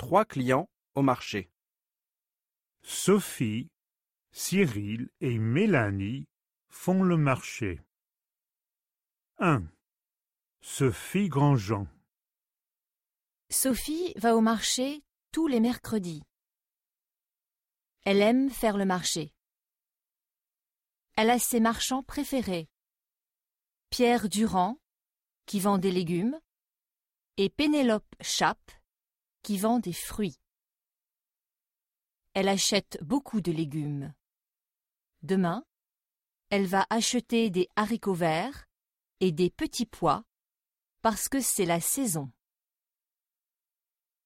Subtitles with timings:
[0.00, 1.50] trois clients au marché.
[2.82, 3.68] Sophie,
[4.32, 6.26] Cyril et Mélanie
[6.70, 7.82] font le marché.
[9.40, 9.62] 1.
[10.62, 11.86] Sophie Grandjean.
[13.50, 16.22] Sophie va au marché tous les mercredis.
[18.06, 19.34] Elle aime faire le marché.
[21.18, 22.70] Elle a ses marchands préférés.
[23.90, 24.80] Pierre Durand,
[25.44, 26.40] qui vend des légumes,
[27.36, 28.79] et Pénélope Chappe,
[29.42, 30.38] qui vend des fruits.
[32.34, 34.14] Elle achète beaucoup de légumes.
[35.22, 35.64] Demain,
[36.50, 38.66] elle va acheter des haricots verts
[39.20, 40.24] et des petits pois
[41.02, 42.30] parce que c'est la saison.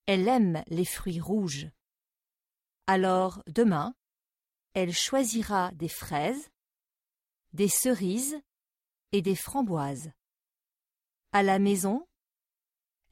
[0.07, 1.69] Elle aime les fruits rouges.
[2.87, 3.95] Alors demain,
[4.75, 6.51] elle choisira des fraises,
[7.53, 8.39] des cerises
[9.13, 10.11] et des framboises.
[11.33, 12.07] À la maison,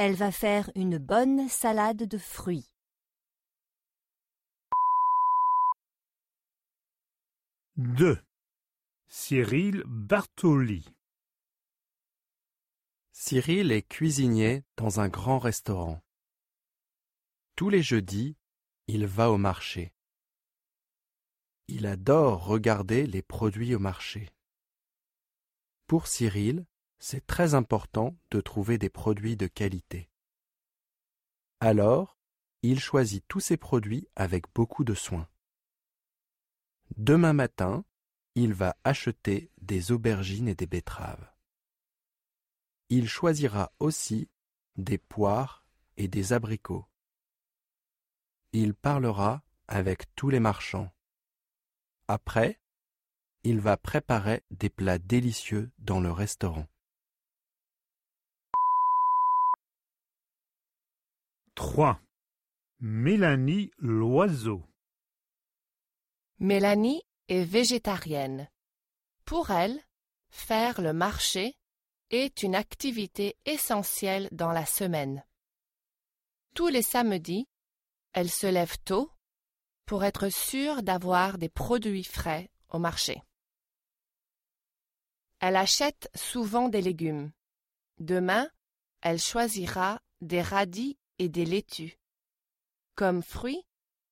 [0.05, 2.75] elle va faire une bonne salade de fruits.
[7.77, 8.21] 2.
[9.07, 10.93] Cyril Bartoli.
[13.13, 16.03] Cyril est cuisinier dans un grand restaurant.
[17.55, 18.37] Tous les jeudis,
[18.89, 19.95] il va au marché.
[21.69, 24.31] Il adore regarder les produits au marché.
[25.87, 26.67] Pour Cyril,
[27.05, 30.09] c'est très important de trouver des produits de qualité.
[31.59, 32.17] Alors,
[32.63, 35.29] il choisit tous ses produits avec beaucoup de soin.
[36.97, 37.85] Demain matin,
[38.37, 41.29] il va acheter des aubergines et des betteraves.
[42.89, 44.31] Il choisira aussi
[44.77, 45.67] des poires
[45.97, 46.87] et des abricots.
[48.53, 50.93] Il parlera avec tous les marchands.
[52.07, 52.61] Après,
[53.43, 56.69] il va préparer des plats délicieux dans le restaurant.
[61.73, 61.99] 3.
[62.81, 64.63] Mélanie Loiseau.
[66.39, 68.51] Mélanie est végétarienne.
[69.25, 69.81] Pour elle,
[70.29, 71.57] faire le marché
[72.11, 75.25] est une activité essentielle dans la semaine.
[76.55, 77.49] Tous les samedis,
[78.13, 79.11] elle se lève tôt
[79.87, 83.23] pour être sûre d'avoir des produits frais au marché.
[85.41, 87.33] Elle achète souvent des légumes.
[87.97, 88.47] Demain,
[89.01, 91.99] elle choisira des radis des laitues.
[92.95, 93.67] Comme fruits,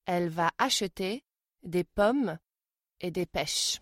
[0.07, 1.25] elle va acheter
[1.63, 2.39] des pommes
[3.01, 3.81] et des pêches.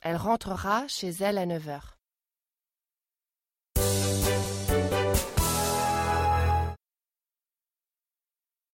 [0.00, 1.98] Elle rentrera chez elle à 9 heures.